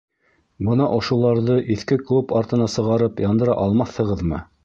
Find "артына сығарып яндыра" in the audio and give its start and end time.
2.41-3.61